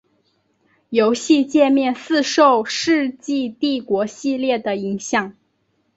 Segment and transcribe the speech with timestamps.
[0.89, 5.37] 游戏介面似受世纪帝国系列的影响。